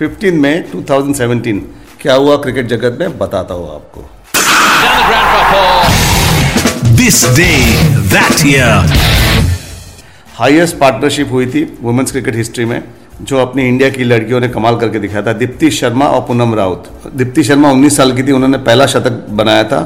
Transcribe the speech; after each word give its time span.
15 0.00 0.34
मई 0.34 0.60
2017 0.72 1.58
क्या 2.00 2.14
हुआ 2.14 2.36
क्रिकेट 2.36 2.66
जगत 2.66 2.96
में? 3.00 3.18
बताता 3.18 3.54
हूँ 3.54 3.74
आपको। 3.74 4.02
This 6.96 7.18
day 7.36 7.48
that 8.12 8.46
year 8.46 8.94
highest 10.34 10.76
partnership 10.76 11.32
हुई 11.32 11.46
थी 11.46 11.64
वुमेन्स 11.82 12.12
क्रिकेट 12.12 12.36
हिस्ट्री 12.36 12.64
में 12.64 12.82
जो 13.22 13.38
अपनी 13.38 13.66
इंडिया 13.68 13.88
की 13.90 14.04
लड़कियों 14.04 14.40
ने 14.40 14.48
कमाल 14.48 14.76
करके 14.76 14.98
दिखाया 14.98 15.22
था। 15.26 15.32
दीप्ति 15.32 15.70
शर्मा 15.70 16.06
और 16.06 16.20
पूनम 16.20 16.54
राउत। 16.54 16.88
दीप्ति 17.16 17.42
शर्मा 17.44 17.70
19 17.70 17.96
साल 17.96 18.12
की 18.12 18.22
थी 18.22 18.32
उन्होंने 18.32 18.58
पहला 18.58 18.86
शतक 18.86 19.26
बनाया 19.32 19.64
था। 19.64 19.80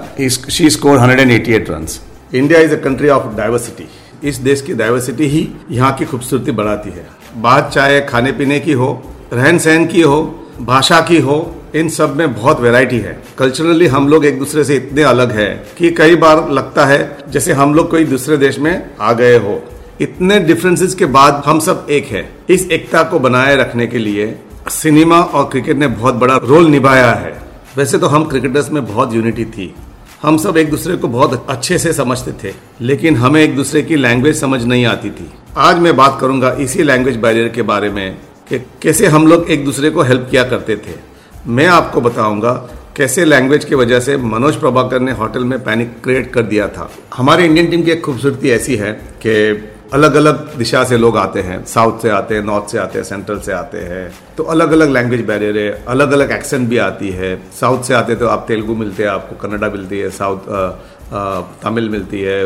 She 0.51 0.71
score 0.71 0.99
188 0.99 1.71
run 1.71 1.87
India 2.35 2.61
is 2.61 2.75
a 2.75 2.79
country 2.85 3.09
of 3.09 3.27
diversity 3.37 3.89
इस 4.29 4.37
देश 4.41 4.61
की 4.61 4.75
डाइवर्सिटी 4.75 5.27
ही 5.27 5.49
यहाँ 5.71 5.93
की 5.93 6.05
खूबसूरती 6.05 6.53
बढ़ाती 6.53 6.91
है। 6.91 7.07
बात 7.37 7.73
चाहे 7.75 8.01
खाने 8.01 8.33
पीने 8.33 8.61
की 8.61 8.73
हो 8.73 8.93
रहन 9.33 9.59
सहन 9.59 9.87
की 9.87 10.01
हो, 10.01 10.23
भाषा 10.61 11.01
की 11.01 11.19
हो, 11.19 11.55
इन 11.75 11.89
सब 11.89 12.17
में 12.17 12.35
बहुत 12.35 12.61
वैरायटी 12.61 12.99
है। 12.99 13.17
कल्चरली 13.39 13.87
हम 13.87 14.09
लोग 14.09 14.25
एक 14.25 14.39
दूसरे 14.39 14.65
से 14.65 14.77
इतने 14.77 15.03
अलग 15.03 15.33
है 15.33 15.49
कि 15.79 15.91
कई 15.91 16.17
बार 16.17 16.49
लगता 16.51 16.85
है 16.87 17.17
जैसे 17.29 17.53
हम 17.53 17.75
लोग 17.75 17.91
कोई 17.91 18.05
दूसरे 18.05 18.37
देश 18.37 18.59
में 18.59 18.91
आ 19.01 19.13
गए 19.13 19.39
हो। 19.39 19.63
इतने 20.01 20.39
डिफरेंसेस 20.41 20.95
के 20.95 21.07
बाद 21.07 21.43
हम 21.47 21.59
सब 21.61 21.87
एक 21.91 22.07
है। 22.07 22.29
इस 22.51 22.71
एकता 22.71 23.03
को 23.03 23.19
बनाए 23.19 23.57
रखने 23.57 23.87
के 23.87 23.99
लिए 23.99 24.35
सिनेमा 24.71 25.21
और 25.21 25.49
क्रिकेट 25.49 25.77
ने 25.77 25.87
बहुत 25.87 26.15
बड़ा 26.15 26.37
रोल 26.45 26.67
निभाया 26.67 27.11
है। 27.13 27.33
वैसे 27.77 27.99
तो 27.99 28.07
हम 28.07 28.25
क्रिकेटर्स 28.25 28.71
में 28.71 28.85
बहुत 28.87 29.15
यूनिटी 29.15 29.45
थी। 29.45 29.75
हम 30.23 30.37
सब 30.37 30.57
एक 30.57 30.71
दूसरे 30.71 30.97
को 30.97 31.09
बहुत 31.09 31.47
अच्छे 31.49 31.79
से 31.79 31.93
समझते 31.93 32.33
थे, 32.43 32.55
लेकिन 32.81 33.17
हमें 33.17 33.41
एक 33.43 33.57
दूसरे 33.57 33.83
की 33.83 33.97
लैंग्वेज 33.97 34.41
समझ 34.41 34.63
नहीं 34.65 34.85
आती 34.87 35.11
थी। 35.11 35.31
आज 35.57 35.79
मैं 35.79 35.97
बात 35.97 36.19
करूँगा 36.21 36.53
इसी 36.61 36.83
लैंग्वेज 36.83 37.17
बैरियर 37.17 37.49
के 37.49 37.63
बारे 37.63 37.91
में। 37.91 38.17
कि 38.49 38.59
कैसे 38.83 39.07
हम 39.07 39.27
लोग 39.27 39.51
एक 39.51 39.65
दूसरे 39.65 39.91
को 39.91 40.03
हेल्प 40.03 40.27
किया 40.31 40.43
करते 40.45 40.77
थे। 40.77 40.95
मैं 41.47 41.67
आपको 41.67 42.01
बताऊँगा 42.01 42.53
कैसे 42.97 43.25
लैंग्वेज 43.25 43.65
की 43.65 43.75
वजह 43.75 44.01
से 44.01 44.17
मनोज 44.17 44.57
प्रभाकर 44.57 45.01
ने 45.01 45.13
होटल 45.13 45.45
में 45.45 45.63
पैनिक 45.65 45.95
क्रिएट 46.05 46.33
कर 46.33 46.43
दिया 46.43 46.69
था। 46.69 46.91
हमारे 47.15 47.45
इंडियन 47.45 47.71
टीम 47.71 47.83
की 47.83 47.91
एक 47.91 48.05
खूबसूरती 48.05 48.51
ऐसी 48.51 48.77
है 48.77 48.93
कि 49.25 49.71
अलग 49.93 50.15
अलग 50.15 50.57
दिशा 50.59 50.83
से 50.85 50.97
लोग 50.97 51.17
आते 51.17 51.41
हैं। 51.41 51.65
साउथ 51.65 52.03
से 52.03 52.11
आते 52.11 52.35
हैं 52.35 52.43
नॉर्थ 52.43 52.71
से 52.71 52.79
आते 52.79 52.99
हैं 52.99 53.05
सेंट्रल 53.05 53.39
से 53.39 53.53
आते 53.53 53.79
हैं। 53.81 54.11
तो 54.37 54.43
अलग 54.45 54.73
अलग 54.73 54.91
लैंग्वेज 54.91 55.25
बैरियर 55.27 55.59
है 55.59 55.85
अलग 55.89 56.13
अलग 56.13 56.33
एक्सेंट 56.33 56.69
भी 56.69 56.79
आती 56.79 57.11
है। 57.11 57.37
साउथ 57.61 57.83
से 57.83 57.95
आते 57.95 58.15
तो 58.15 58.27
आप 58.29 58.45
तेलुगु 58.49 58.75
मिलते 58.75 59.03
हैं, 59.03 59.11
आपको 59.11 59.37
कन्नडा 59.39 59.69
मिलती 59.69 59.99
है 59.99 60.11
साउथ 60.11 61.04
तमिल 61.63 61.89
मिलती 61.89 62.21
है 62.21 62.39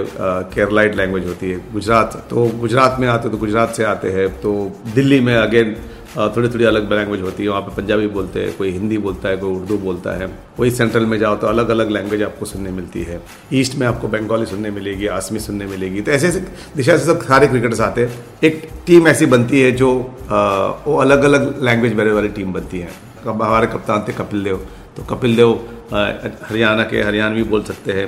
केरलाइट 0.55 0.97
लैंग्वेज 0.97 1.27
होती 1.27 1.51
है 1.51 1.61
गुजरात 1.73 2.17
तो 2.31 2.47
गुजरात 2.61 2.97
में 3.01 3.07
आते 3.09 3.29
तो 3.29 3.39
गुजरात 3.39 3.75
से 3.75 3.85
आते 3.87 4.11
हैं 4.13 4.29
तो 4.41 4.53
दिल्ली 4.95 5.21
में 5.21 5.35
अगेन 5.37 5.77
थोड़ी 6.17 6.49
थोड़ी 6.49 6.65
अलग 6.65 6.93
लैंग्वेज 6.93 7.21
होती 7.21 7.43
है 7.43 7.49
वहाँ 7.49 7.63
पे 7.63 7.75
पंजाबी 7.77 8.07
बोलते 8.09 8.41
हैं 8.41 8.57
कोई 8.57 8.71
हिंदी 8.71 8.99
बोलता 8.99 9.29
है 9.29 9.37
कोई 9.37 9.51
उर्दू 9.51 9.77
बोलता 9.79 10.13
है 10.19 10.27
वही 10.59 10.71
सेंट्रल 10.71 11.07
में 11.07 11.19
जाओ 11.19 11.37
तो 11.37 11.47
अलग 11.47 11.69
अलग 11.69 11.91
लैंग्वेज 11.91 12.23
आपको 12.23 12.47
सुनने 12.47 12.71
मिलती 12.71 13.03
है 13.03 13.21
ईस्ट 13.53 13.75
में 13.75 13.87
आपको 13.87 14.09
बंगाली 14.09 14.47
सुनने 14.47 14.71
मिलेगी 14.71 15.07
आसमी 15.17 15.39
सुनने 15.41 15.67
मिलेगी 15.67 16.01
तो 16.01 16.13
ऐसे 16.13 16.29
ऐसे 16.29 16.41
दिशा 16.77 16.97
से 16.97 17.05
सब 17.05 17.23
सारे 17.25 17.49
क्रिकेटर्स 17.49 17.81
आते 17.81 18.05
हैं 18.05 18.25
एक 18.45 18.69
टीम 18.87 19.09
ऐसी 19.09 19.27
बनती 19.27 19.61
है 19.61 19.71
जो 19.73 19.91
आ, 20.31 20.67
वो 20.87 20.97
अलग 20.99 21.25
अलग 21.25 21.63
लैंग्वेज 21.63 21.93
बैरियर 21.93 22.15
वाली 22.15 22.29
टीम 22.39 22.53
बनती 22.53 22.79
है 22.79 22.91
हमारे 23.27 23.67
कप्तान 23.67 24.05
थे 24.09 24.13
कपिल 24.15 24.45
देव 24.45 24.67
तो 24.97 25.05
कपिल 25.07 25.37
देव 25.37 25.53
हरियाणा 25.93 26.83
के 26.85 27.03
हरियाणवी 27.03 27.43
बोल 27.45 27.63
सकते 27.63 27.93
हैं 27.93 28.07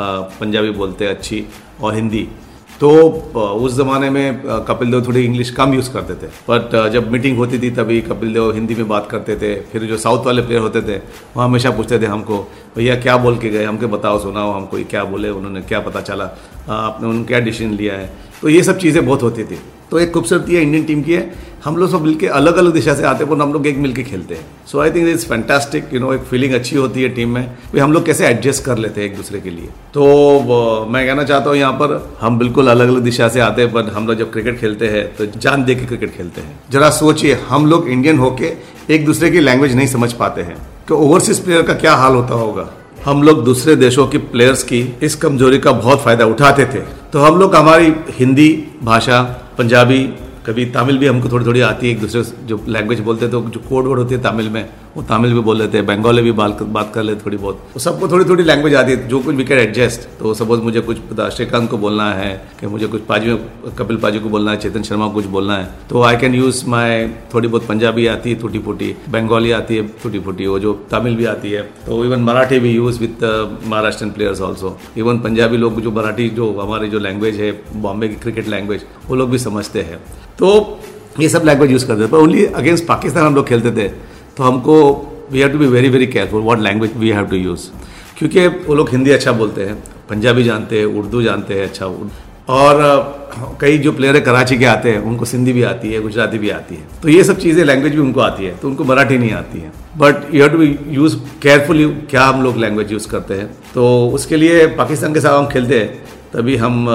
पंजाबी 0.00 0.70
बोलते 0.72 1.04
हैं, 1.04 1.14
अच्छी, 1.14 1.44
और 1.80 1.94
हिंदी। 1.94 2.28
तो 2.80 2.88
उस 3.36 3.74
ज़माने 3.76 4.08
में 4.10 4.42
कपिल 4.68 4.90
देव 4.90 5.04
थोड़ी 5.06 5.24
इंग्लिश 5.24 5.50
कम 5.50 5.72
यूज़ 5.74 5.90
करते 5.92 6.14
थे। 6.14 6.30
बट 6.48 6.90
जब 6.92 7.10
मीटिंग 7.12 7.36
होती 7.38 7.58
थी 7.58 7.70
तभी 7.70 8.00
कपिल 8.00 8.32
देव 8.34 8.52
हिंदी 8.54 8.74
में 8.74 8.88
बात 8.88 9.08
करते 9.10 9.36
थे। 9.36 9.54
फिर 9.62 9.84
जो 9.84 9.96
साउथ 9.96 10.26
वाले 10.26 10.42
प्लेयर 10.42 10.62
होते 10.62 10.82
थे, 10.82 10.96
वो 10.96 11.42
हमेशा 11.42 11.70
पूछते 11.70 11.98
थे 11.98 12.06
हमको, 12.06 12.38
भैया, 12.76 12.96
क्या 12.96 13.16
बोल 13.16 13.38
के 13.38 13.50
गए? 13.50 13.64
हमको 13.64 13.88
बताओ, 13.88 14.18
सुनाओ 14.22 14.52
हमको 14.52 14.84
क्या 14.90 15.04
बोले? 15.04 15.30
उन्होंने 15.30 15.62
क्या 15.62 15.80
पता 15.80 16.00
चला? 16.00 16.24
आपने 16.68 17.06
उन्होंने 17.06 17.26
क्या 17.26 17.40
डिसीज़न 17.40 17.74
लिया 17.74 17.94
है? 17.94 18.10
तो 18.42 18.48
ये 18.48 18.62
सब 18.62 18.78
चीज़ें 18.78 19.04
बहुत 19.06 19.22
होती 19.22 19.44
थी। 19.44 19.58
तो 19.90 19.98
एक 19.98 20.12
खूबसूरती 20.12 20.54
है 20.54 20.62
इंडियन 20.62 20.84
टीम 20.84 21.02
की 21.02 21.12
है। 21.12 21.48
हम 21.64 21.76
लोग 21.76 21.90
सब 21.90 22.02
मिलके 22.02 22.26
अलग 22.28 22.56
अलग 22.56 22.72
दिशा 22.72 22.94
से 22.94 23.02
आते 23.02 23.24
हैं, 23.24 23.32
पर 23.32 23.42
हम 23.42 23.52
लोग 23.52 23.66
एक 23.66 23.76
मिलके 23.78 24.02
खेलते 24.02 24.34
हैं। 24.34 24.44
So 24.66 24.80
I 24.80 24.90
think 24.90 25.08
it's 25.08 25.24
fantastic 25.24 25.94
you 25.94 26.00
know 26.00 26.12
एक 26.14 26.20
फीलिंग 26.20 26.54
अच्छी 26.54 26.76
होती 26.76 27.02
है 27.02 27.08
टीम 27.08 27.30
में। 27.30 27.48
भी 27.72 27.78
हम 27.80 27.92
लोग 27.92 28.04
कैसे 28.06 28.26
एडजस्ट 28.26 28.64
कर 28.64 28.78
लेते 28.78 29.00
हैं 29.00 29.08
एक 29.08 29.16
दूसरे 29.16 29.40
के 29.40 29.50
लिए। 29.50 29.68
तो 29.94 30.86
मैं 30.90 31.06
कहना 31.06 31.24
चाहता 31.24 31.50
हूँ 31.50 31.56
यहाँ 31.58 31.72
पर, 31.72 32.16
हम 32.20 32.38
बिल्कुल 32.38 32.68
अलग 32.68 32.88
अलग 32.88 33.02
दिशा 33.02 33.28
से 33.28 33.40
आते 33.40 33.62
हैं, 33.62 33.72
पर 33.72 33.90
हम 33.92 34.06
लोग 34.06 34.16
जब 34.16 34.32
क्रिकेट 34.32 34.58
खेलते 34.60 34.88
हैं 34.88 35.04
तो 35.16 35.26
जान 35.38 35.64
दे 35.64 35.74
के 35.74 35.86
क्रिकेट 35.86 36.16
खेलते 36.16 36.40
हैं। 36.40 36.58
जरा 36.70 36.90
सोचिए, 36.90 37.34
हम 37.48 37.66
लोग 37.66 37.88
इंडियन 37.88 38.18
होके 38.18 38.52
एक 38.94 39.04
दूसरे 39.06 39.30
की 39.30 39.40
लैंग्वेज 39.40 39.74
नहीं 39.76 39.86
समझ 39.86 40.12
पाते 40.12 40.42
हैं। 40.42 40.56
कि 40.88 40.94
ओवरसीज 40.94 41.38
प्लेयर 41.38 41.62
का 41.62 41.74
क्या 41.74 41.94
हाल 41.94 42.14
होता 42.14 42.34
होगा? 42.34 42.68
हम 43.04 43.22
लोग 43.22 43.44
दूसरे 43.44 43.74
देशों 43.76 44.06
के 44.06 44.18
प्लेयर्स 44.18 44.62
की 44.62 44.80
इस 45.02 45.14
कमज़ोरी 45.16 45.58
का 45.58 45.72
बहुत 45.72 46.02
फ़ायदा 46.02 46.24
उठाते 46.26 46.64
थे। 46.64 46.80
तो 47.12 47.18
हम 47.18 47.38
लोग 47.38 47.54
हमारी 47.56 47.92
हिंदी 48.10 48.48
भाषा 48.82 49.20
पंजाबी, 49.58 50.02
कभी 50.46 50.64
तमिल 50.72 50.98
भी 50.98 51.06
हमको 51.06 51.28
थोड़ी 51.28 51.46
थोड़ी 51.46 51.60
आती 51.62 51.86
है, 51.86 51.92
एक 51.92 52.00
दूसरे 52.00 52.22
जो 52.46 52.64
लैंग्वेज 52.68 53.00
बोलते 53.00 53.24
हैं 53.24 53.32
तो 53.32 53.40
जो 53.42 53.60
कोड 53.68 53.86
वर्ड 53.86 53.98
होती 53.98 54.14
है 54.14 54.20
तमिल 54.22 54.48
में 54.48 54.68
वो 54.98 55.02
तमिल 55.04 55.32
भी 55.32 55.40
बोल 55.40 55.56
लेते 55.58 55.78
हैं, 55.78 55.86
बंगाली 55.86 56.22
भी 56.22 56.30
बात 56.32 56.90
कर 56.94 57.02
लेते 57.02 57.24
थोड़ी 57.24 57.36
बहुत। 57.36 57.58
तो 57.74 57.80
सबको 57.80 58.08
थोड़ी 58.08 58.24
थोड़ी 58.24 58.44
लैंग्वेज 58.44 58.74
आती 58.74 58.92
है, 58.92 59.08
जो 59.08 59.18
कुछ 59.20 59.34
वी 59.36 59.44
कैन 59.44 59.58
एडजस्ट 59.58 60.08
तो 60.18 60.32
सपोज़ 60.34 60.60
मुझे 60.60 60.80
कुछ 60.80 60.96
श्रीकांत 61.34 61.68
को 61.70 61.78
बोलना 61.78 62.10
है, 62.12 62.30
कि 62.60 62.66
मुझे 62.66 62.86
कुछ 62.86 63.02
पाजी, 63.06 63.36
कपिल 63.78 63.96
पाजी 63.96 64.18
को 64.18 64.28
बोलना 64.28 64.50
है, 64.50 64.56
चेतन 64.58 64.82
शर्मा 64.82 65.06
को 65.06 65.14
कुछ 65.14 65.26
बोलना 65.28 65.56
है 65.56 65.68
तो 65.90 66.02
आई 66.02 66.16
कैन 66.16 66.34
यूज़ 66.34 66.64
माई 66.68 67.06
थोड़ी 67.34 67.48
बहुत 67.48 67.66
पंजाबी 67.66 68.06
आती 68.08 68.30
है 68.30 68.40
टूटी 68.40 68.58
फूटी 68.58 68.94
बंगाली 69.10 69.50
आती 69.52 69.76
है 69.76 69.86
टूटी 70.02 70.20
फूटी 70.20 70.46
वो 70.46 70.58
जो 70.58 70.72
तमिल 70.90 71.16
भी 71.16 71.24
आती 71.26 71.50
है। 71.50 71.62
तो 71.86 72.04
इवन 72.04 72.20
मराठी 72.22 72.58
भी 72.58 72.72
use 72.72 73.00
with 73.00 73.24
Maharashtra 73.66 74.06
players 74.10 74.40
also 74.40 74.76
even 74.96 75.18
Punjabi 75.20 75.56
लोग 75.56 75.80
जो 75.80 75.90
मराठी, 75.92 76.28
जो 76.30 76.52
हमारी 76.60 76.88
जो 76.90 76.98
लैंग्वेज 76.98 77.40
है, 77.40 77.52
बॉम्बे 77.76 78.08
की 78.08 78.14
क्रिकेट 78.16 78.48
लैंग्वेज 78.48 78.84
वो 79.08 79.16
लोग 79.16 79.30
भी 79.30 79.38
समझते 79.38 79.82
हैं। 79.82 79.98
तो 80.38 80.80
ये 81.20 81.28
सब 81.28 81.42
लैंग्वेज 81.44 81.70
यूज़ 81.70 81.86
करते 81.86 82.02
थे, 82.02 82.06
पर 82.06 82.18
ओनली 82.18 82.44
अगेंस्ट 82.46 82.86
पाकिस्तान 82.86 83.26
हम 83.26 83.34
लोग 83.34 83.46
खेलते 83.46 83.70
थे। 83.72 83.90
तो 84.38 84.44
हमको 84.44 84.74
we 85.32 85.40
have 85.40 85.48
to 85.52 85.58
be 85.58 85.66
very 85.66 85.88
very 85.88 86.06
careful 86.06 86.42
what 86.42 86.60
language 86.62 86.96
we 86.96 87.10
have 87.10 87.26
to 87.26 87.36
use 87.36 87.66
क्योंकि 88.18 88.46
वो 88.66 88.74
लोग 88.74 88.90
हिंदी 88.90 89.10
अच्छा 89.10 89.32
बोलते 89.32 89.64
हैं, 89.64 89.74
पंजाबी 90.08 90.42
जानते 90.44 90.78
हैं, 90.78 90.86
उर्दू 90.98 91.22
जानते 91.22 91.54
हैं 91.54 91.64
अच्छा 91.64 91.86
और 92.48 93.56
कई 93.60 93.78
जो 93.78 93.92
प्लेयर 93.92 94.14
है 94.16 94.20
कराची 94.20 94.56
के 94.58 94.64
आते 94.64 94.90
हैं, 94.90 94.98
उनको 95.00 95.24
सिंधी 95.24 95.52
भी 95.52 95.62
आती 95.62 95.92
है, 95.92 96.00
गुजराती 96.02 96.38
भी 96.38 96.50
आती 96.50 96.74
है। 96.74 97.00
तो 97.02 97.08
ये 97.08 97.24
सब 97.24 97.38
चीज़ें 97.38 97.64
लैंग्वेज 97.64 97.94
भी 97.94 98.00
उनको 98.00 98.20
आती 98.20 98.44
है 98.44 98.56
तो 98.58 98.68
उनको 98.68 98.84
मराठी 98.84 99.18
नहीं 99.18 99.32
आती 99.32 99.58
है। 99.60 99.72
But 99.98 100.34
you 100.34 100.42
have 100.42 100.52
to 100.52 100.58
be 100.58 100.78
use 100.94 101.16
carefully 101.42 101.88
क्या 102.10 102.24
हम 102.24 102.42
लोग 102.42 102.56
लैंग्वेज 102.58 102.92
यूज़ 102.92 103.08
करते 103.08 103.34
हैं। 103.34 103.46
तो 103.74 103.86
उसके 104.14 104.36
लिए 104.36 104.66
पाकिस्तान 104.76 105.14
के 105.14 105.20
साथ 105.20 105.38
हम 105.38 105.46
खेलते 105.48 105.80
हैं। 105.80 106.07
तभी 106.32 106.56
हम 106.56 106.86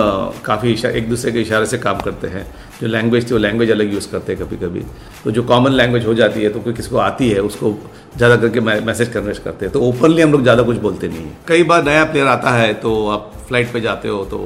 काफ़ी 0.46 0.74
एक 0.88 1.10
दूसरे 1.10 1.32
के 1.32 1.42
इशारे 1.42 1.66
से 1.66 1.78
काम 1.80 2.00
करते 2.00 2.28
हैं। 2.28 2.46
जो 2.82 2.88
लैंग्वेज 2.88 3.30
थी, 3.30 3.34
वो 3.34 3.40
लैंग्वेज 3.40 3.72
अलग 3.72 3.94
यूज़ 3.94 4.10
करते 4.12 4.34
हैं 4.34 4.42
कभी 4.42 4.58
कभी 4.58 4.80
तो 5.24 5.32
जो 5.32 5.44
कॉमन 5.44 5.72
लैंग्वेज 5.72 6.06
हो 6.06 6.14
जाती 6.14 6.44
है 6.44 6.50
तो 6.50 6.60
कोई 6.62 6.74
किसी 6.74 6.90
को 6.90 6.98
आती 7.00 7.30
है, 7.30 7.40
उसको 7.42 7.72
ज़्यादा 8.18 8.36
करके 8.38 8.60
मैसेज 8.60 9.10
कन्वेस्ट 9.14 9.44
करते 9.44 9.66
हैं। 9.66 9.74
तो 9.74 9.82
ओपनली 9.82 10.22
हम 10.22 10.32
लोग 10.32 10.42
ज़्यादा 10.42 10.64
कुछ 10.64 10.78
बोलते 10.80 11.08
नहीं 11.08 11.20
हैं। 11.20 11.38
कई 11.48 11.64
बार 11.64 11.84
नया 11.84 12.04
प्लेयर 12.06 12.28
आता 12.28 12.52
है 12.52 12.74
तो 12.76 12.96
आप 13.10 13.32
फ़्लाइट 13.48 13.72
पे 13.74 13.82
जाते 13.82 14.08
हो 14.08 14.24
तो 14.26 14.38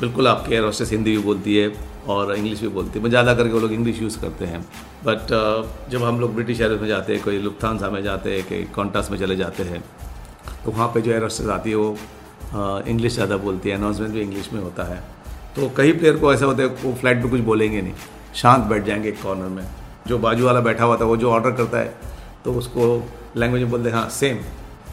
बिल्कुल 0.00 0.28
आपके 0.28 0.54
एयर 0.54 0.64
होस्टेस 0.64 0.90
हिंदी 0.92 1.10
भी 1.10 1.22
बोलती 1.22 1.56
है 1.56 1.72
और 2.08 2.34
इंग्लिश 2.34 2.60
भी 2.60 2.68
बोलती 2.70 2.98
है। 2.98 3.08
ज़्यादा 3.10 3.34
करके 3.34 3.52
वो 3.52 3.60
लोग 3.60 3.72
इंग्लिश 3.72 4.00
यूज़ 4.02 4.18
करते 4.20 4.44
हैं। 4.44 4.60
बट 5.04 5.32
जब 5.90 6.02
हम 6.04 6.20
लोग 6.20 6.34
ब्रिटिश 6.34 6.60
एयर 6.60 6.78
में 6.80 6.88
जाते 6.88 7.14
हैं, 7.14 7.22
कोई 7.22 7.38
लुफ्थानसा 7.40 7.90
में 7.90 8.02
जाते 8.02 8.34
हैं, 8.34 8.44
कई 8.48 8.66
कॉन्टास 8.74 9.10
में 9.10 9.18
चले 9.18 9.36
जाते 9.36 9.62
हैं 9.64 9.82
तो 10.64 10.70
वहाँ 10.70 10.88
पर 10.88 11.00
जो 11.00 11.10
एयर 11.12 11.22
होस्टेस 11.22 11.48
आती 11.48 11.70
है, 11.70 11.76
वो 11.76 11.96
इंग्लिश 12.88 13.14
ज़्यादा 13.14 13.36
बोलती 13.38 13.68
है 13.68 13.76
अनाउंसमेंट 13.76 14.12
भी 14.14 14.20
इंग्लिश 14.20 14.52
में 14.52 14.60
होता 14.60 14.84
है। 14.84 15.02
तो 15.56 15.70
कई 15.76 15.92
प्लेयर 15.92 16.16
को 16.16 16.32
ऐसा 16.32 16.46
होता 16.46 16.62
है, 16.62 16.68
वो 16.68 16.92
फ़्लाइट 16.92 17.22
पर 17.22 17.30
कुछ 17.30 17.40
बोलेंगे 17.42 17.80
नहीं। 17.80 17.94
शांत 18.34 18.64
बैठ 18.64 18.84
जाएँगे 18.84 19.08
एक 19.08 19.22
कॉर्नर 19.22 19.48
में। 19.48 19.64
जो 20.06 20.18
बाजू 20.18 20.46
वाला 20.46 20.60
बैठा 20.60 20.84
हुआ 20.84 20.96
था, 20.96 21.04
वो 21.04 21.16
जो 21.16 21.30
ऑर्डर 21.30 21.50
करता 21.52 21.78
है 21.78 21.94
तो 22.44 22.52
उसको 22.54 22.86
लैंग्वेज 23.36 23.62
में 23.62 23.70
बोलते 23.70 23.88
हैं 23.88 23.96
हाँ 23.96 24.08
सेम 24.10 24.38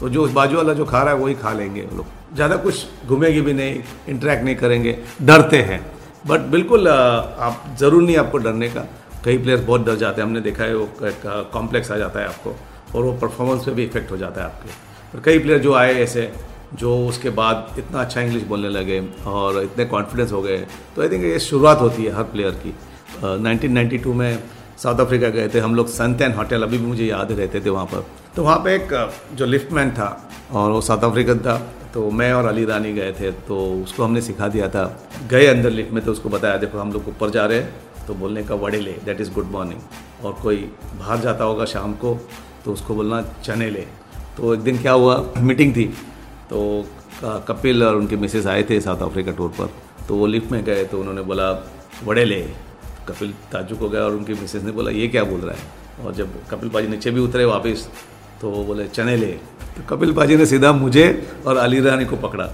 तो 0.00 0.08
जो 0.08 0.26
बाजू 0.30 0.56
वाला 0.56 0.72
जो 0.74 0.84
खा 0.84 1.02
रहा 1.02 1.14
है, 1.14 1.20
वही 1.20 1.34
खा 1.34 1.52
लेंगे 1.52 1.82
लोग। 1.96 2.06
ज़्यादा 2.34 2.56
कुछ 2.58 3.06
घूमेगी 3.06 3.40
भी 3.40 3.52
नहीं 3.52 3.82
इंटरेक्ट 4.08 4.44
नहीं 4.44 4.54
करेंगे, 4.56 4.98
डरते 5.22 5.58
हैं। 5.62 5.80
बट 6.26 6.40
बिल्कुल 6.50 6.88
आप, 6.88 7.64
ज़रूर 7.78 8.02
नहीं 8.02 8.16
आपको 8.16 8.38
डरने 8.38 8.68
का। 8.68 8.86
कई 9.24 9.38
प्लेयर्स 9.38 9.62
बहुत 9.64 9.84
डर 9.86 9.96
जाते 9.96 10.20
हैं, 10.20 10.28
हमने 10.28 10.40
देखा 10.40 10.64
है, 10.64 10.76
वो 10.76 10.88
कॉम्प्लेक्स 11.52 11.90
आ 11.90 11.96
जाता 11.96 12.20
है 12.20 12.26
आपको, 12.26 12.54
और 12.94 13.04
वो 13.04 13.12
परफॉर्मेंस 13.20 13.64
पे 13.64 13.70
भी 13.70 13.84
इफ़ेक्ट 13.84 14.10
हो 14.10 14.16
जाता 14.16 14.40
है 14.40 14.46
आपके। 14.46 14.70
और 15.14 15.22
कई 15.24 15.38
प्लेयर 15.38 15.60
जो 15.60 15.74
आए 15.74 15.94
ऐसे 16.02 16.30
जो 16.74 16.96
उसके 17.06 17.30
बाद 17.30 17.74
इतना 17.78 18.00
अच्छा 18.00 18.20
इंग्लिश 18.20 18.42
बोलने 18.44 18.68
लगे 18.68 19.00
और 19.26 19.62
इतने 19.62 19.84
कॉन्फिडेंस 19.84 20.32
हो 20.32 20.42
गए। 20.42 20.58
तो 20.96 21.02
आई 21.02 21.08
थिंक 21.08 21.24
ये 21.24 21.38
शुरुआत 21.40 21.80
होती 21.80 22.04
है 22.04 22.12
हर 22.16 22.22
प्लेयर 22.32 22.50
की। 22.62 22.74
नाइन्टी 23.24 23.98
टू 23.98 24.12
में 24.14 24.42
साउथ 24.78 25.00
अफ्रीका 25.00 25.28
गए 25.28 25.48
थे 25.48 25.58
हम 25.60 25.74
लोग 25.74 25.88
सनतैन 25.90 26.32
होटल 26.32 26.62
अभी 26.62 26.78
भी 26.78 26.86
मुझे 26.86 27.04
याद 27.06 27.32
रहते 27.32 27.60
थे 27.60 27.70
वहाँ 27.70 27.86
पर। 27.86 28.06
तो 28.36 28.42
वहाँ 28.42 28.58
पे 28.58 28.74
एक 28.74 28.92
जो 29.34 29.46
लिफ्टमैन 29.46 29.90
था 29.90 30.08
और 30.52 30.70
वो 30.70 30.80
साउथ 30.80 31.04
अफ्रीकन 31.04 31.38
था 31.38 31.56
तो 31.94 32.10
मैं 32.10 32.32
और 32.32 32.46
अली 32.46 32.64
रानी 32.64 32.92
गए 32.92 33.12
थे 33.12 33.30
तो 33.48 33.56
उसको 33.82 34.04
हमने 34.04 34.20
सिखा 34.22 34.48
दिया 34.48 34.68
था। 34.68 34.84
गए 35.30 35.46
अंदर 35.46 35.70
लिफ्ट 35.70 35.92
में 35.92 36.04
तो 36.04 36.12
उसको 36.12 36.28
बताया, 36.28 36.56
देखो, 36.56 36.78
हम 36.78 36.92
लोग 36.92 37.08
ऊपर 37.08 37.30
जा 37.30 37.44
रहे 37.46 37.58
हैं 37.58 38.06
तो 38.06 38.14
बोलने 38.14 38.42
का 38.42 38.54
वड़े 38.54 38.80
ले 38.80 38.92
दैट 39.04 39.20
इज़ 39.20 39.32
गुड 39.32 39.50
मॉर्निंग 39.50 40.24
और 40.24 40.32
कोई 40.42 40.56
बाहर 40.98 41.20
जाता 41.20 41.44
होगा 41.44 41.64
शाम 41.64 41.92
को 41.94 42.18
तो 42.64 42.72
उसको 42.72 42.94
बोलना, 42.94 43.20
चने 43.44 43.68
ले। 43.70 43.86
तो 44.36 44.54
एक 44.54 44.60
दिन 44.60 44.78
क्या 44.78 44.92
हुआ 44.92 45.24
मीटिंग 45.38 45.72
थी 45.72 45.84
तो 46.52 46.62
कपिल 47.48 47.82
और 47.82 47.96
उनके 47.96 48.16
मिसेस 48.16 48.46
आए 48.46 48.62
थे 48.70 48.80
साउथ 48.80 49.02
अफ्रीका 49.02 49.32
टूर 49.32 49.48
पर। 49.50 49.68
तो 50.08 50.16
वो 50.16 50.26
लिफ्ट 50.26 50.50
में 50.52 50.62
गए 50.64 50.84
तो 50.84 50.98
उन्होंने 51.00 51.22
बोला, 51.22 51.50
वड़े 52.04 52.24
ले। 52.24 52.40
कपिल 53.08 53.30
ताजुक 53.52 53.78
हो 53.78 53.88
गया 53.88 54.02
और 54.02 54.12
उनकी 54.12 54.34
मिसेस 54.34 54.62
ने 54.62 54.72
बोला, 54.72 54.90
ये 54.90 55.08
क्या 55.08 55.24
बोल 55.24 55.40
रहा 55.40 55.54
है? 55.56 56.04
और 56.04 56.14
जब 56.14 56.28
कपिल 56.50 56.68
पाजी 56.68 56.88
नीचे 56.88 57.10
भी 57.10 57.20
उतरे 57.20 57.44
वापस 57.44 57.88
तो 58.40 58.50
वो 58.50 58.64
बोले, 58.64 58.86
चने 58.88 59.16
ले। 59.16 59.32
तो 59.76 59.82
कपिल 59.88 60.12
पाजी 60.12 60.36
ने 60.36 60.46
सीधा 60.46 60.72
मुझे 60.72 61.06
और 61.46 61.56
अली 61.56 61.80
रानी 61.80 62.04
को 62.04 62.16
पकड़ा 62.18 62.46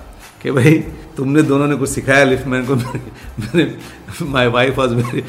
कि, 0.42 0.50
भाई, 0.50 0.72
तुमने 1.16 1.42
दोनों 1.42 1.66
ने 1.66 1.76
कुछ 1.76 1.90
सिखाया 1.90 2.24
लिफ्टमैन 2.24 2.66
को? 2.66 2.74
मैंने 2.74 3.64
माई 4.22 4.46
वाइफ 4.48 4.78
वॉज़ 4.78 4.94
मेरी 4.94 5.22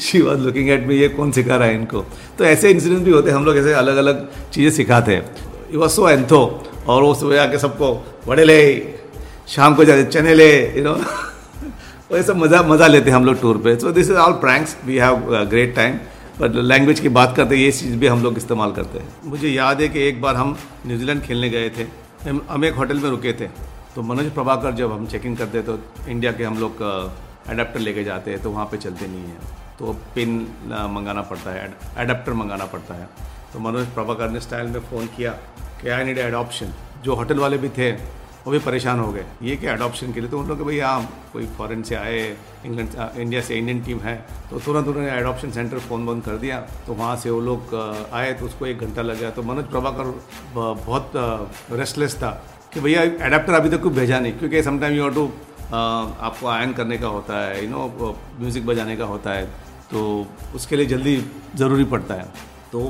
she 0.00 0.20
was 0.22 0.40
looking 0.40 0.68
at 0.70 0.86
me 0.86 0.96
ये 0.96 1.08
कौन 1.08 1.32
सिखा 1.32 1.56
रहा 1.56 1.68
है 1.68 1.74
इनको? 1.74 2.04
तो 2.38 2.44
ऐसे 2.44 2.70
इंसिडेंट 2.70 3.02
भी 3.02 3.10
होते 3.10 3.30
हैं 3.30 3.36
हम 3.36 3.44
लोग 3.44 3.56
ऐसे 3.56 3.72
अलग 3.74 3.96
अलग 3.96 4.26
चीज़ें 4.52 4.70
सिखाते। 4.70 5.14
हैं 5.14 5.76
वॉज़ 5.76 5.90
सो 5.90 6.08
एंथो 6.08 6.42
और 6.88 7.02
वो 7.02 7.14
सुबह 7.14 7.42
आके 7.42 7.58
सबको 7.58 7.92
बड़े 8.26 8.44
ले, 8.44 8.60
शाम 9.48 9.74
को 9.74 9.84
जाते 9.84 10.04
चने 10.06 10.34
ले 10.34 10.50
यू 10.76 10.84
नो 10.84 10.94
वो 12.10 12.22
सब 12.22 12.36
मज़ा 12.36 12.62
मज़ा 12.64 12.86
लेते 12.86 13.10
हैं 13.10 13.16
हम 13.16 13.24
लोग 13.24 13.40
टूर 13.40 13.58
पे। 13.64 13.76
So 13.78 13.90
this 13.92 14.10
is 14.10 14.16
all 14.18 14.32
pranks 14.40 14.76
we 14.84 14.96
have 14.98 15.44
great 15.50 15.74
time 15.76 15.98
but 16.40 16.54
language 16.64 17.00
की 17.00 17.08
बात 17.10 17.36
करते 17.36 17.56
ये 17.56 17.70
चीज़ 17.72 17.96
भी 17.98 18.06
हम 18.06 18.22
लोग 18.22 18.36
इस्तेमाल 18.36 18.72
करते 18.72 18.98
हैं। 18.98 19.08
मुझे 19.24 19.48
याद 19.48 19.80
है 19.80 19.88
कि 19.88 20.06
एक 20.08 20.20
बार 20.22 20.36
हम 20.36 20.56
न्यूजीलैंड 20.86 21.22
खेलने 21.22 21.50
गए 21.50 21.70
थे। 21.70 21.86
हम 22.48 22.64
एक 22.64 22.74
होटल 22.74 22.98
में 22.98 23.08
रुके 23.10 23.32
थे। 23.32 23.48
तो 23.94 24.02
मनोज 24.02 24.30
प्रभाकर 24.32 24.72
जब 24.74 24.92
हम 24.92 25.06
चेकिंग 25.06 25.36
करते 25.36 25.62
तो 25.62 25.78
इंडिया 26.08 26.32
के 26.32 26.44
हम 26.44 26.58
लोग 26.58 26.82
अडेप्टर 26.82 27.80
लेके 27.80 28.04
जाते 28.04 28.30
हैं 28.30 28.42
तो 28.42 28.50
वहाँ 28.50 28.66
पे 28.66 28.76
चलते 28.78 29.06
नहीं 29.06 29.22
हैं। 29.22 29.40
तो 29.78 29.92
पिन 30.14 30.30
मंगाना 30.92 31.22
पड़ता 31.22 31.50
है 31.50 31.72
अडेप्टर 31.96 32.32
मंगाना 32.34 32.64
पड़ता 32.72 32.94
है। 32.94 33.08
तो 33.52 33.60
मनोज 33.60 33.86
प्रभाकर 33.94 34.30
ने 34.30 34.40
स्टाइल 34.40 34.66
में 34.68 34.80
फ़ोन 34.80 35.06
किया। 35.16 35.38
कि 35.82 35.88
आई 35.88 36.04
नीड 36.04 36.18
एडॉप्शन 36.20 36.72
जो 37.04 37.14
होटल 37.14 37.38
वाले 37.38 37.58
भी 37.58 37.68
थे, 37.70 37.90
वो 38.44 38.52
भी 38.52 38.58
परेशान 38.60 39.00
हो 39.00 39.10
गए। 39.12 39.24
ये 39.42 39.56
क्या 39.56 39.72
अडॉप्शन 39.72 40.12
के 40.12 40.20
लिए? 40.20 40.28
तो 40.30 40.38
उन 40.38 40.48
लोग 40.48 40.62
भैया 40.66 40.88
हाँ 40.88 41.08
कोई 41.32 41.46
फॉरेन 41.56 41.82
से 41.82 41.94
आए 41.94 42.20
इंग्लैंड 42.66 43.18
इंडिया 43.18 43.40
से 43.40 43.54
इंडियन 43.56 43.80
टीम 43.84 43.98
है 44.00 44.14
तो 44.50 44.58
तुरंत 44.60 44.86
उन्होंने 44.88 45.10
एडॉप्शन 45.12 45.50
सेंटर 45.52 45.78
फ़ोन 45.80 46.06
बंद 46.06 46.22
कर 46.24 46.36
दिया। 46.38 46.60
तो 46.86 46.94
वहाँ 46.94 47.16
से 47.16 47.30
वो 47.30 47.40
लोग 47.40 47.74
आए 48.12 48.32
तो 48.34 48.46
उसको 48.46 48.66
एक 48.66 48.80
घंटा 48.80 49.02
लग 49.02 49.18
गया। 49.20 49.30
तो 49.30 49.42
मनोज 49.42 49.64
प्रभाकर 49.70 50.14
बहुत 50.54 51.12
रेस्टलेस 51.72 52.16
था 52.16 52.30
कि 52.74 52.80
भैया 52.80 53.02
एडाप्टर 53.26 53.54
अभी 53.54 53.70
तक 53.70 53.82
कोई 53.82 53.92
भेजा 53.92 54.20
नहीं, 54.20 54.32
क्योंकि 54.38 54.62
समटाइम 54.62 54.96
यू 54.96 55.08
टू 55.10 55.30
आपको 55.68 56.46
आयन 56.48 56.72
करने 56.72 56.98
का 56.98 57.08
होता 57.08 57.40
है 57.40 57.64
यू 57.64 57.70
नो 57.70 57.86
म्यूज़िक 58.40 58.66
बजाने 58.66 58.96
का 58.96 59.04
होता 59.04 59.32
है 59.32 59.44
तो 59.90 60.00
उसके 60.54 60.76
लिए 60.76 60.86
जल्दी 60.86 61.16
ज़रूरी 61.56 61.84
पड़ता 61.86 62.14
है। 62.14 62.24
तो 62.72 62.80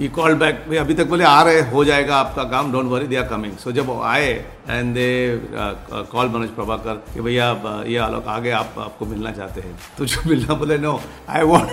ही 0.00 0.08
कॉल 0.08 0.34
बैक 0.40 0.64
भाई 0.68 0.76
अभी 0.78 0.94
तक 0.94 1.06
बोले 1.06 1.24
आ 1.24 1.42
रहे 1.42 1.60
हो 1.70 1.84
जाएगा 1.84 2.16
आपका 2.16 2.44
काम 2.50 2.70
don't 2.72 2.86
worry 2.90 3.06
they 3.06 3.16
are 3.16 3.24
coming 3.28 3.56
so 3.60 3.72
जब 3.72 3.90
आए 4.02 4.28
and 4.68 4.94
they 4.94 5.08
call 6.12 6.28
Manoj 6.28 6.48
Prabhakar 6.56 6.94
कि 7.14 7.20
भैया 7.20 7.48
uh, 7.62 7.86
ये 7.86 7.98
आलोक 7.98 8.28
आगे 8.28 8.50
आप 8.50 8.74
आपको 8.78 9.06
मिलना 9.06 9.32
चाहते 9.32 9.60
हैं. 9.60 9.74
तो 9.98 10.06
जो 10.06 10.20
मिलना 10.26 10.54
बोले 10.54 10.78
नो 10.78 11.00
आई 11.28 11.42
वॉन्ट 11.52 11.68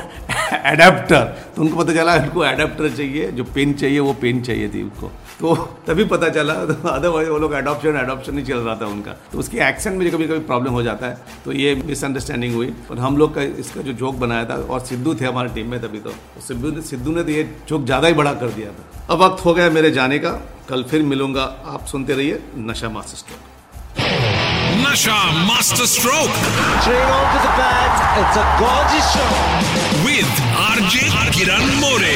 एडेप्टर 0.65 1.23
तो 1.55 1.61
उनको 1.61 1.83
पता 1.83 1.93
चला 1.93 2.15
उनको 2.15 2.45
एडेप्टर 2.45 2.89
चाहिए 2.97 3.31
जो 3.31 3.43
पेन 3.55 3.73
चाहिए 3.73 3.99
वो 3.99 4.13
पेन 4.21 4.41
चाहिए 4.43 4.69
थी 4.69 4.83
उनको. 4.83 5.11
तो 5.39 5.55
तभी 5.87 6.03
पता 6.11 6.27
चला 6.29 6.53
तो 6.65 6.73
अदरवाइज़ 6.89 7.29
वो 7.29 7.37
लोग 7.37 7.53
एडॉप्शन 7.55 7.95
एडॉप्शन 7.97 8.33
नहीं 8.35 8.45
चल 8.45 8.57
रहा 8.57 8.75
था 8.75 8.85
उनका। 8.87 9.11
तो 9.31 9.37
उसकी 9.39 9.57
एक्शन 9.63 9.93
में 9.93 10.09
कभी 10.11 10.27
कभी 10.27 10.39
प्रॉब्लम 10.47 10.71
हो 10.73 10.81
जाता 10.83 11.07
है। 11.07 11.17
तो 11.45 11.51
ये 11.53 11.73
मिसअंडरस्टैंडिंग 11.85 12.53
हुई। 12.55 12.73
और 12.91 12.99
हम 12.99 13.17
लोग 13.17 13.33
का 13.35 13.41
इसका 13.63 13.81
जो 13.81 13.93
जोक 13.95 14.15
बनाया 14.23 14.45
था 14.45 14.55
और 14.65 14.79
सिद्धू 14.85 15.13
थे 15.15 15.25
हमारी 15.25 15.49
टीम 15.55 15.67
में 15.71 15.79
तभी 15.81 15.99
तो। 15.99 16.13
सिद्धू 16.47 16.71
ने 16.71 16.81
सिद्धू 16.83 17.11
ने 17.15 17.23
तो 17.23 17.31
ये 17.31 17.43
जोक 17.69 17.85
ज़्यादा 17.85 18.07
ही 18.07 18.13
बड़ा 18.13 18.33
कर 18.35 18.49
दिया 18.49 18.69
था। 18.69 19.13
अब 19.13 19.21
वक्त 19.23 19.45
हो 19.45 19.53
गया 19.53 19.69
मेरे 19.69 19.91
जाने 19.91 20.19
का। 20.19 20.31
कल 20.69 20.83
फिर 20.83 21.03
मिलूँगा। 21.03 21.43
आप 21.67 21.85
सुनते 21.87 22.13
रहिए 22.13 22.41
Nasha 22.69 22.89
master 22.89 23.17
stroke 23.17 23.41
Nasha 24.79 25.19
master 25.45 25.85
stroke 25.87 26.29
with 30.07 30.31
RJ 30.59 31.05
Kiran 31.37 31.63
More 31.79 32.15